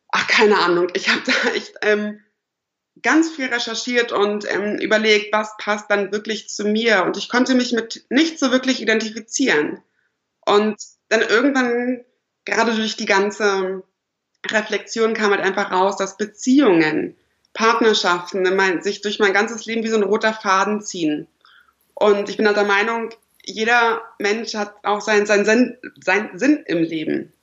[0.09, 0.89] ach keine Ahnung.
[0.93, 2.19] Ich habe da echt ähm,
[3.01, 7.03] ganz viel recherchiert und ähm, überlegt, was passt dann wirklich zu mir.
[7.03, 9.81] Und ich konnte mich mit nicht so wirklich identifizieren.
[10.45, 10.77] Und
[11.09, 12.03] dann irgendwann
[12.45, 13.83] gerade durch die ganze
[14.45, 17.15] Reflexion kam halt einfach raus, dass Beziehungen,
[17.53, 18.45] Partnerschaften
[18.81, 21.27] sich durch mein ganzes Leben wie so ein roter Faden ziehen.
[21.93, 23.09] Und ich bin halt der Meinung,
[23.43, 27.33] jeder Mensch hat auch seinen, seinen, Sinn, seinen Sinn im Leben.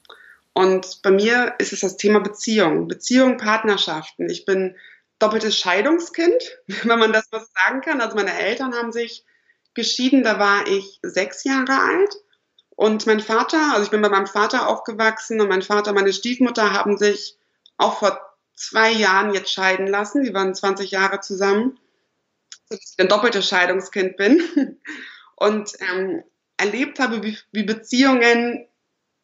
[0.55, 4.29] Und bei mir ist es das Thema Beziehung, Beziehung, Partnerschaften.
[4.29, 4.75] Ich bin
[5.19, 8.01] doppeltes Scheidungskind, wenn man das so sagen kann.
[8.01, 9.25] Also meine Eltern haben sich
[9.75, 12.17] geschieden, da war ich sechs Jahre alt.
[12.79, 16.73] Und mein Vater, also ich bin bei meinem Vater aufgewachsen und mein Vater meine Stiefmutter
[16.73, 17.37] haben sich
[17.77, 18.21] auch vor
[18.55, 20.23] zwei Jahren jetzt scheiden lassen.
[20.23, 21.81] Die waren 20 Jahre zusammen,
[22.69, 24.41] dass ich ein doppeltes Scheidungskind bin
[25.35, 26.23] und ähm,
[26.57, 28.65] erlebt habe, wie, wie, Beziehungen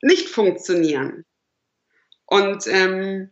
[0.02, 1.24] nicht funktionieren.
[2.26, 3.30] Und ähm,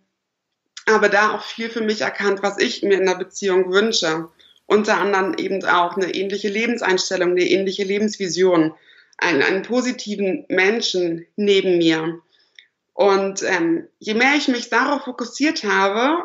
[0.87, 4.29] aber da auch viel für mich erkannt, was ich mir in einer Beziehung wünsche.
[4.67, 8.73] Unter anderem eben auch eine ähnliche Lebenseinstellung, eine ähnliche Lebensvision
[9.23, 12.21] einen, einen positiven Menschen neben mir.
[12.95, 16.25] Und ähm, je mehr ich mich darauf fokussiert habe,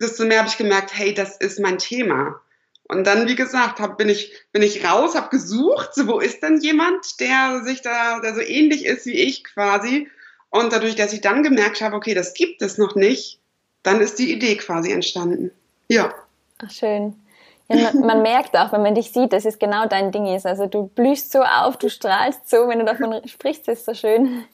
[0.00, 2.40] desto mehr habe ich gemerkt, hey, das ist mein Thema.
[2.88, 6.60] Und dann, wie gesagt, hab, bin, ich, bin ich raus, habe gesucht, wo ist denn
[6.60, 10.08] jemand, der sich da, der so ähnlich ist wie ich quasi.
[10.50, 13.40] Und dadurch, dass ich dann gemerkt habe, okay, das gibt es noch nicht,
[13.82, 15.50] dann ist die Idee quasi entstanden.
[15.88, 16.14] Ja.
[16.58, 17.14] Ach, schön.
[17.68, 20.46] Ja, man, man, merkt auch, wenn man dich sieht, dass es genau dein Ding ist.
[20.46, 24.44] Also du blühst so auf, du strahlst so, wenn du davon sprichst, ist so schön.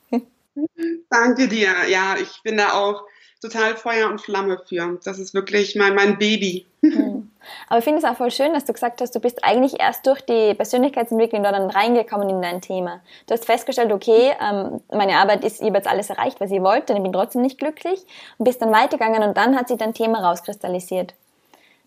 [1.11, 1.71] Danke dir.
[1.89, 3.05] Ja, ich bin da auch
[3.43, 4.99] total Feuer und Flamme für.
[5.05, 6.67] Das ist wirklich mein, mein Baby.
[6.83, 7.31] Hm.
[7.69, 10.07] Aber ich finde es auch voll schön, dass du gesagt hast, du bist eigentlich erst
[10.07, 13.01] durch die Persönlichkeitsentwicklung da dann reingekommen in dein Thema.
[13.27, 16.63] Du hast festgestellt, okay, ähm, meine Arbeit ist, ich habe jetzt alles erreicht, was ich
[16.63, 18.05] wollte, und ich bin trotzdem nicht glücklich
[18.39, 21.15] und bist dann weitergegangen und dann hat sich dein Thema rauskristallisiert.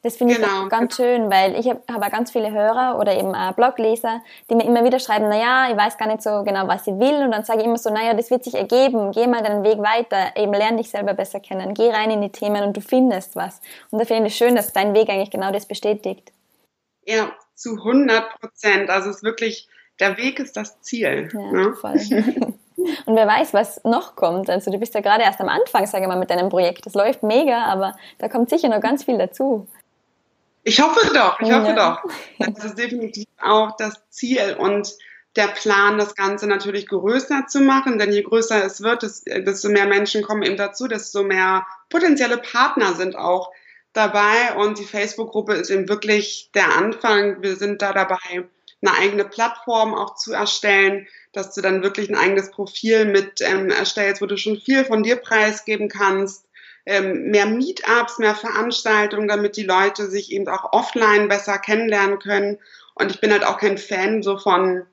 [0.01, 0.47] Das finde genau.
[0.47, 4.21] ich auch ganz schön, weil ich habe hab ganz viele Hörer oder eben auch Blogleser,
[4.49, 7.23] die mir immer wieder schreiben, naja, ich weiß gar nicht so genau, was ich will.
[7.23, 9.79] Und dann sage ich immer so, naja, das wird sich ergeben, geh mal deinen Weg
[9.79, 13.35] weiter, eben lerne dich selber besser kennen, geh rein in die Themen und du findest
[13.35, 13.61] was.
[13.89, 16.31] Und da finde ich schön, dass dein Weg eigentlich genau das bestätigt.
[17.05, 18.89] Ja, zu 100 Prozent.
[18.89, 19.67] Also es ist wirklich,
[19.99, 21.29] der Weg ist das Ziel.
[21.33, 21.73] Ja, ne?
[21.73, 21.93] voll.
[23.05, 24.49] Und wer weiß, was noch kommt.
[24.49, 26.85] Also du bist ja gerade erst am Anfang, sage ich mal, mit deinem Projekt.
[26.85, 29.67] Das läuft mega, aber da kommt sicher noch ganz viel dazu.
[30.65, 31.73] Ich hoffe doch, ich hoffe ja.
[31.75, 32.03] doch.
[32.39, 34.95] Das ist definitiv auch das Ziel und
[35.35, 39.85] der Plan, das Ganze natürlich größer zu machen, denn je größer es wird, desto mehr
[39.85, 43.51] Menschen kommen eben dazu, desto mehr potenzielle Partner sind auch
[43.93, 47.43] dabei und die Facebook-Gruppe ist eben wirklich der Anfang.
[47.43, 48.45] Wir sind da dabei,
[48.81, 53.69] eine eigene Plattform auch zu erstellen, dass du dann wirklich ein eigenes Profil mit ähm,
[53.69, 56.44] erstellst, wo du schon viel von dir preisgeben kannst,
[56.85, 62.59] ähm, mehr Meetups, mehr Veranstaltungen, damit die Leute sich eben auch offline besser kennenlernen können.
[62.93, 64.85] Und ich bin halt auch kein Fan so von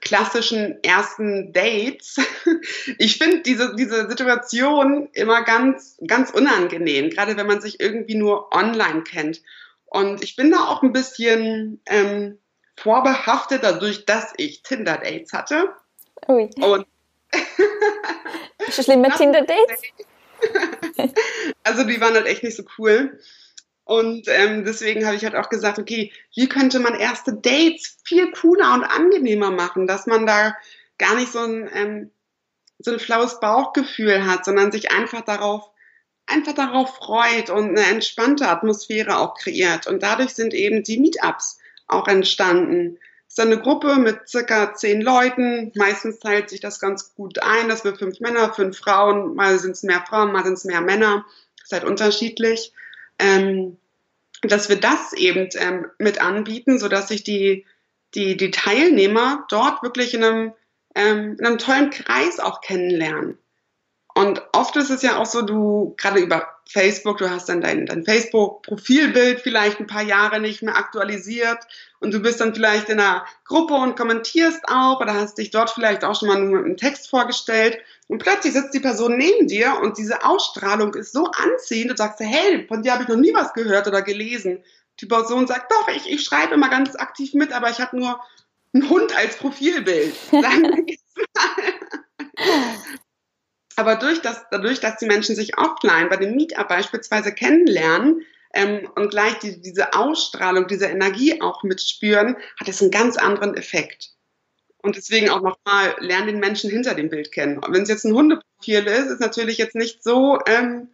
[0.00, 2.16] klassischen ersten Dates.
[2.98, 8.52] Ich finde diese, diese Situation immer ganz, ganz unangenehm, gerade wenn man sich irgendwie nur
[8.54, 9.42] online kennt.
[9.86, 12.38] Und ich bin da auch ein bisschen ähm,
[12.76, 15.70] vorbehaftet dadurch, dass ich Tinder-Dates hatte.
[16.28, 16.50] Ui.
[16.60, 16.86] Und
[18.66, 19.82] Ist das schlimm mit Tinder-Dates?
[21.64, 23.18] also die waren halt echt nicht so cool.
[23.84, 28.30] Und ähm, deswegen habe ich halt auch gesagt, okay, wie könnte man erste Dates viel
[28.32, 30.56] cooler und angenehmer machen, dass man da
[30.98, 32.10] gar nicht so ein, ähm,
[32.78, 35.68] so ein flaues Bauchgefühl hat, sondern sich einfach darauf,
[36.26, 39.86] einfach darauf freut und eine entspannte Atmosphäre auch kreiert.
[39.86, 42.98] Und dadurch sind eben die Meetups auch entstanden.
[43.32, 45.72] Ist eine Gruppe mit circa zehn Leuten.
[45.74, 49.70] Meistens teilt sich das ganz gut ein, dass wir fünf Männer, fünf Frauen, mal sind
[49.70, 51.24] es mehr Frauen, mal sind es mehr Männer.
[51.62, 52.74] Ist halt unterschiedlich.
[53.18, 53.78] Ähm,
[54.42, 57.64] dass wir das eben ähm, mit anbieten, sodass sich die,
[58.14, 60.52] die, die Teilnehmer dort wirklich in einem,
[60.94, 63.38] ähm, in einem tollen Kreis auch kennenlernen.
[64.14, 67.86] Und oft ist es ja auch so, du, gerade über Facebook, du hast dann dein,
[67.86, 71.66] dein Facebook-Profilbild vielleicht ein paar Jahre nicht mehr aktualisiert
[72.02, 75.70] und du bist dann vielleicht in einer Gruppe und kommentierst auch oder hast dich dort
[75.70, 79.78] vielleicht auch schon mal nur einen Text vorgestellt und plötzlich sitzt die Person neben dir
[79.80, 83.32] und diese Ausstrahlung ist so anziehend und sagst, hey, von dir habe ich noch nie
[83.32, 84.62] was gehört oder gelesen.
[85.00, 88.20] Die Person sagt, doch, ich, ich schreibe immer ganz aktiv mit, aber ich habe nur
[88.74, 90.14] einen Hund als Profilbild.
[93.76, 98.88] Aber durch das, dadurch, dass die Menschen sich offline bei dem Meetup beispielsweise kennenlernen ähm,
[98.96, 104.10] und gleich die, diese Ausstrahlung, diese Energie auch mitspüren, hat es einen ganz anderen Effekt.
[104.82, 107.58] Und deswegen auch nochmal, lernen den Menschen hinter dem Bild kennen.
[107.58, 110.88] Und wenn es jetzt ein Hundeprofil ist, ist natürlich jetzt nicht so ähm,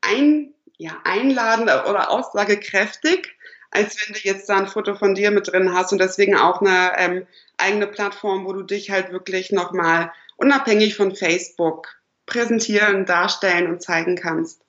[0.00, 3.36] ein, ja, einladend oder aussagekräftig,
[3.70, 6.60] als wenn du jetzt da ein Foto von dir mit drin hast und deswegen auch
[6.60, 7.26] eine ähm,
[7.56, 11.88] eigene Plattform, wo du dich halt wirklich nochmal unabhängig von Facebook
[12.26, 14.62] präsentieren, darstellen und zeigen kannst.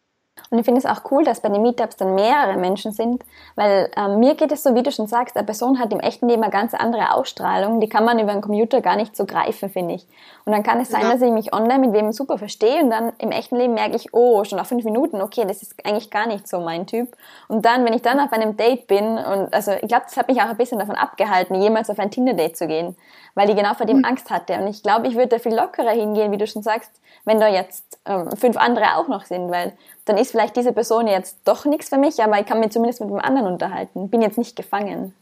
[0.49, 3.23] Und ich finde es auch cool, dass bei den Meetups dann mehrere Menschen sind,
[3.55, 6.27] weil ähm, mir geht es so, wie du schon sagst, eine Person hat im echten
[6.27, 9.69] Leben eine ganz andere Ausstrahlung, die kann man über einen Computer gar nicht so greifen,
[9.69, 10.07] finde ich.
[10.45, 11.11] Und dann kann es sein, ja.
[11.11, 14.13] dass ich mich online mit wem super verstehe und dann im echten Leben merke ich,
[14.13, 17.15] oh, schon nach fünf Minuten, okay, das ist eigentlich gar nicht so mein Typ.
[17.47, 20.27] Und dann, wenn ich dann auf einem Date bin und also ich glaube, das hat
[20.27, 22.95] mich auch ein bisschen davon abgehalten, jemals auf ein Tinder-Date zu gehen,
[23.35, 24.05] weil ich genau vor dem mhm.
[24.05, 24.53] Angst hatte.
[24.55, 26.91] Und ich glaube, ich würde da viel lockerer hingehen, wie du schon sagst,
[27.25, 29.73] wenn da jetzt ähm, fünf andere auch noch sind, weil
[30.05, 33.01] dann ist vielleicht diese Person jetzt doch nichts für mich, aber ich kann mich zumindest
[33.01, 34.09] mit dem anderen unterhalten.
[34.09, 35.13] Bin jetzt nicht gefangen.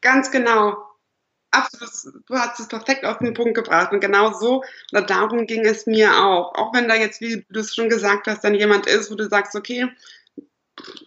[0.00, 0.76] Ganz genau.
[1.50, 3.92] Absolut, du hast es perfekt auf den Punkt gebracht.
[3.92, 6.54] Und genau so oder darum ging es mir auch.
[6.56, 9.28] Auch wenn da jetzt, wie du es schon gesagt hast, dann jemand ist, wo du
[9.28, 9.88] sagst, okay,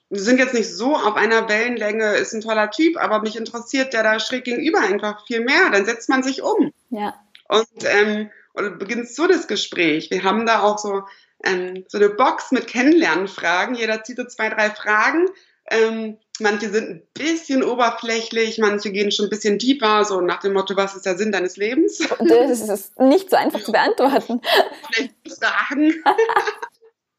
[0.09, 3.91] wir sind jetzt nicht so auf einer Wellenlänge, ist ein toller Typ, aber mich interessiert
[3.91, 5.69] der da schräg gegenüber einfach viel mehr.
[5.69, 6.71] Dann setzt man sich um.
[6.91, 7.13] Ja.
[7.49, 10.09] Und ähm, oder beginnst so das Gespräch.
[10.09, 11.03] Wir haben da auch so,
[11.43, 13.75] ähm, so eine Box mit Kennenlernfragen.
[13.75, 15.27] Jeder zieht so zwei, drei Fragen.
[15.69, 20.53] Ähm, manche sind ein bisschen oberflächlich, manche gehen schon ein bisschen tiefer, so nach dem
[20.53, 21.97] Motto, was ist der Sinn deines Lebens?
[21.97, 24.41] Das ist nicht so einfach zu beantworten.
[24.89, 25.93] Vielleicht Fragen.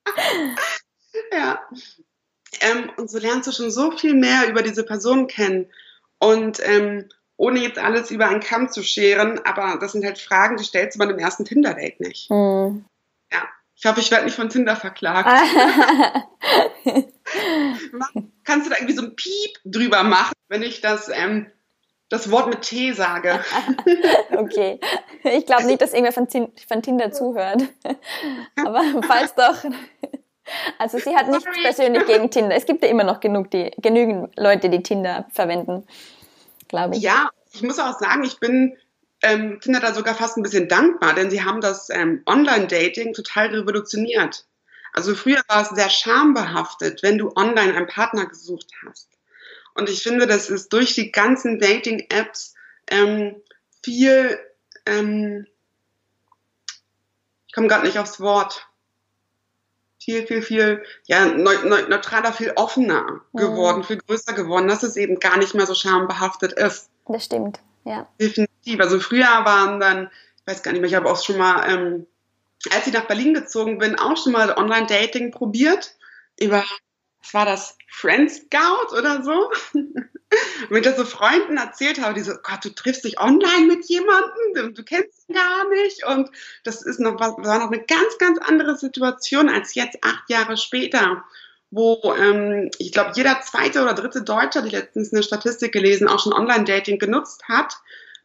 [1.33, 1.61] ja.
[2.61, 5.71] Ähm, und so lernst du schon so viel mehr über diese Person kennen.
[6.19, 10.57] Und ähm, ohne jetzt alles über einen Kamm zu scheren, aber das sind halt Fragen,
[10.57, 12.31] die stellst du bei einem ersten Tinder-Date nicht.
[12.31, 12.85] Mhm.
[13.79, 15.29] Ich hoffe, ich werde nicht von Tinder verklagt.
[18.45, 21.47] Kannst du da irgendwie so ein Piep drüber machen, wenn ich das, ähm,
[22.09, 23.39] das Wort mit T sage?
[24.37, 24.81] okay.
[25.23, 27.63] Ich glaube nicht, dass irgendwer von, von Tinder zuhört.
[28.57, 29.65] Aber falls doch,
[30.79, 32.57] Also sie hat nichts persönlich gegen Tinder.
[32.57, 35.87] Es gibt ja immer noch genug die, genügend Leute, die Tinder verwenden,
[36.69, 37.03] glaube ich.
[37.03, 38.77] Ja, ich muss auch sagen, ich bin
[39.23, 43.49] ähm, Tinder da sogar fast ein bisschen dankbar, denn sie haben das ähm, Online-Dating total
[43.49, 44.47] revolutioniert.
[44.93, 49.09] Also früher war es sehr schambehaftet, wenn du online einen Partner gesucht hast.
[49.75, 52.55] Und ich finde, das ist durch die ganzen Dating-Apps
[52.89, 53.37] ähm,
[53.85, 54.39] viel,
[54.87, 55.47] ähm,
[57.47, 58.69] ich komme gerade nicht aufs Wort,
[60.01, 63.85] viel, viel, viel, ja, neutraler, viel offener geworden, mhm.
[63.85, 66.89] viel größer geworden, dass es eben gar nicht mehr so schambehaftet ist.
[67.07, 68.09] Das stimmt, ja.
[68.65, 68.81] Definitiv.
[68.81, 72.07] Also früher waren dann, ich weiß gar nicht mehr, ich habe auch schon mal, ähm,
[72.73, 75.95] als ich nach Berlin gezogen bin, auch schon mal Online-Dating probiert.
[76.41, 76.65] Über,
[77.21, 79.51] was war das, Friend Scout oder so?
[80.69, 83.87] wenn ich das so Freunden erzählt habe, die so, Gott, du triffst dich online mit
[83.87, 86.05] jemandem, du kennst ihn gar nicht.
[86.05, 86.31] Und
[86.65, 91.25] das ist noch, war noch eine ganz, ganz andere Situation als jetzt, acht Jahre später,
[91.71, 96.23] wo ähm, ich glaube, jeder zweite oder dritte Deutscher, die letztens eine Statistik gelesen, auch
[96.23, 97.75] schon Online-Dating genutzt hat,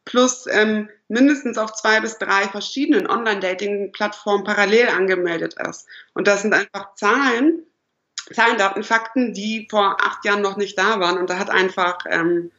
[0.06, 5.88] plus ähm, mindestens auf zwei bis drei verschiedenen Online-Dating-Plattformen parallel angemeldet ist.
[6.14, 7.64] Und das sind einfach Zahlen,
[8.34, 11.18] Zahlen, Daten, Fakten, die vor acht Jahren noch nicht da waren.
[11.18, 12.52] Und da hat einfach ähm,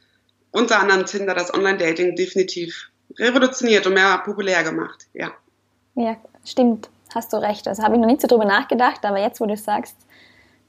[0.52, 5.06] unter anderem Tinder das Online-Dating definitiv revolutioniert und mehr populär gemacht.
[5.12, 5.32] Ja.
[5.94, 6.88] Ja, stimmt.
[7.14, 7.68] Hast du recht.
[7.68, 9.96] Also habe ich noch nicht so drüber nachgedacht, aber jetzt, wo du es sagst,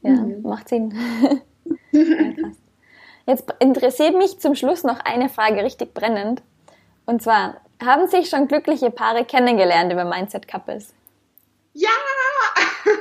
[0.03, 0.41] ja, mhm.
[0.43, 0.93] macht Sinn.
[1.91, 2.51] ja,
[3.27, 6.43] Jetzt interessiert mich zum Schluss noch eine Frage richtig brennend.
[7.05, 10.93] Und zwar, haben sich schon glückliche Paare kennengelernt über Mindset Couples?
[11.73, 11.89] Ja!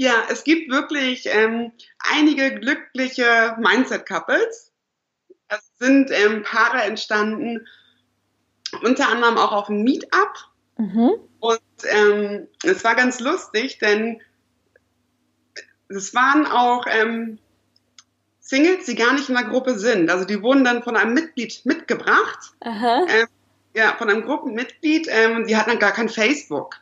[0.00, 4.72] Ja, es gibt wirklich ähm, einige glückliche Mindset-Couples.
[5.48, 7.66] Es sind ähm, Paare entstanden,
[8.82, 10.48] unter anderem auch auf dem Meetup.
[10.78, 11.10] Mhm.
[11.40, 14.22] Und ähm, es war ganz lustig, denn
[15.88, 17.38] es waren auch ähm,
[18.50, 20.10] Singles, die gar nicht in der Gruppe sind.
[20.10, 22.52] Also die wurden dann von einem Mitglied mitgebracht.
[23.08, 23.28] Ähm,
[23.76, 25.06] ja, von einem Gruppenmitglied.
[25.08, 26.74] Ähm, die hatten dann gar kein Facebook.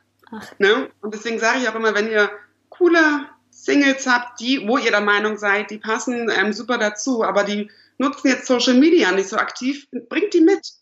[0.59, 0.91] Ne?
[1.03, 2.31] Und deswegen sage ich auch immer, wenn ihr
[2.71, 7.45] coole Singles habt, die, wo ihr der Meinung seid, die passen ähm, super dazu, aber
[7.45, 10.73] die nutzen jetzt Social Media nicht so aktiv, bringt die mit.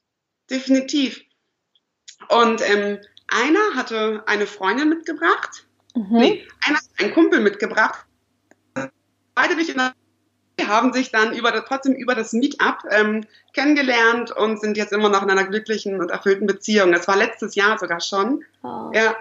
[0.49, 1.21] Definitiv.
[2.29, 5.67] Und ähm, einer hatte eine Freundin mitgebracht.
[5.97, 6.07] Mhm.
[6.17, 8.07] Nee, einer hat einen Kumpel mitgebracht.
[9.35, 9.93] Beide nicht in der
[10.65, 15.09] haben sich dann über das, trotzdem über das Meetup ähm, kennengelernt und sind jetzt immer
[15.09, 16.93] noch in einer glücklichen und erfüllten Beziehung.
[16.93, 18.45] Das war letztes Jahr sogar schon.
[18.63, 19.15] Oh, ja.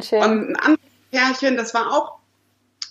[0.00, 0.22] Schön.
[0.22, 2.18] Und ein anderes Pärchen, das war auch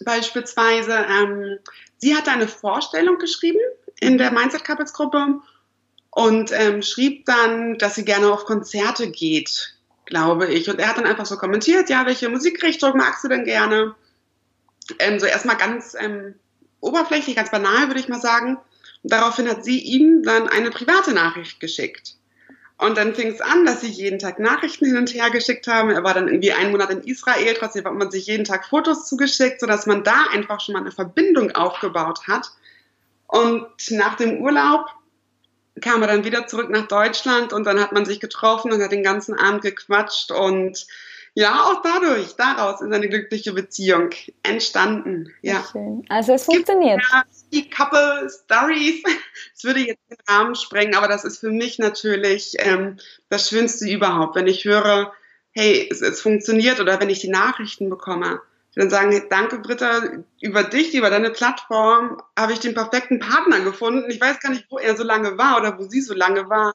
[0.02, 1.58] beispielsweise, ähm,
[1.98, 3.60] sie hatte eine Vorstellung geschrieben
[4.00, 5.40] in der Mindset Couples Gruppe
[6.12, 10.70] und ähm, schrieb dann, dass sie gerne auf Konzerte geht, glaube ich.
[10.70, 13.96] Und er hat dann einfach so kommentiert, ja, welche Musikrichtung magst du denn gerne?
[14.98, 16.36] Ähm, so erstmal ganz ähm,
[16.82, 18.58] oberflächlich, ganz banal, würde ich mal sagen.
[19.04, 22.16] Und daraufhin hat sie ihm dann eine private Nachricht geschickt.
[22.78, 25.90] Und dann fing es an, dass sie jeden Tag Nachrichten hin und her geschickt haben.
[25.90, 29.08] Er war dann irgendwie einen Monat in Israel, trotzdem hat man sich jeden Tag Fotos
[29.08, 32.52] zugeschickt, sodass man da einfach schon mal eine Verbindung aufgebaut hat.
[33.28, 34.86] Und nach dem Urlaub
[35.82, 38.92] kam er dann wieder zurück nach Deutschland und dann hat man sich getroffen und hat
[38.92, 40.88] den ganzen Abend gequatscht und
[41.40, 44.10] ja, auch dadurch, daraus ist eine glückliche Beziehung
[44.44, 45.34] entstanden.
[45.42, 45.64] Ja.
[45.72, 46.04] Schön.
[46.10, 47.02] Also es, es funktioniert.
[47.14, 47.24] Ja,
[47.54, 49.02] die Couple Stories.
[49.54, 52.98] Das würde jetzt den Rahmen sprengen, aber das ist für mich natürlich ähm,
[53.30, 55.14] das Schönste überhaupt, wenn ich höre,
[55.52, 58.42] hey, es, es funktioniert oder wenn ich die Nachrichten bekomme.
[58.76, 60.02] Dann sagen, hey, danke Britta,
[60.42, 64.10] über dich, über deine Plattform habe ich den perfekten Partner gefunden.
[64.10, 66.74] Ich weiß gar nicht, wo er so lange war oder wo sie so lange war.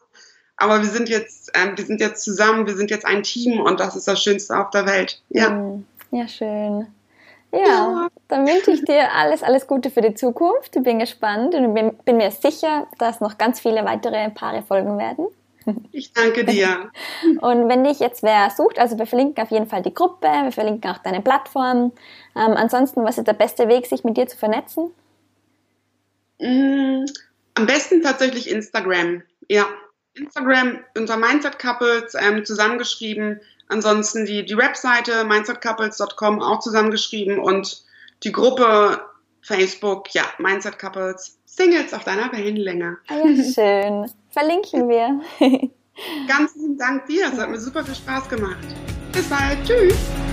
[0.57, 3.81] Aber wir sind jetzt, ähm, wir sind jetzt zusammen, wir sind jetzt ein Team und
[3.81, 5.21] das ist das Schönste auf der Welt.
[5.31, 5.51] Ja.
[5.51, 6.87] Mm, ja, schön.
[7.53, 10.75] Ja, ja, dann wünsche ich dir alles, alles Gute für die Zukunft.
[10.75, 14.99] Ich bin gespannt und bin, bin mir sicher, dass noch ganz viele weitere Paare folgen
[14.99, 15.29] werden.
[15.93, 16.91] Ich danke dir.
[17.41, 20.53] Und wenn dich jetzt wer sucht, also wir verlinken auf jeden Fall die Gruppe, wir
[20.53, 21.93] verlinken auch deine Plattform.
[22.37, 24.91] Ähm, ansonsten, was ist der beste Weg, sich mit dir zu vernetzen?
[26.39, 27.07] Mm,
[27.55, 29.23] am besten tatsächlich Instagram.
[29.49, 29.67] Ja,
[30.15, 33.41] Instagram unter Mindset Couples ähm, zusammengeschrieben.
[33.69, 37.83] Ansonsten die, die Webseite mindsetcouples.com auch zusammengeschrieben und
[38.23, 39.01] die Gruppe
[39.43, 42.99] Facebook, ja, Mindset Couples, Singles auf deiner Wellenlänge.
[43.09, 44.11] Ah ja, schön.
[44.31, 45.21] Verlinken wir.
[46.29, 47.31] Ganz lieben Dank dir.
[47.33, 48.67] Es hat mir super viel Spaß gemacht.
[49.13, 49.59] Bis bald.
[49.65, 50.24] Tschüss.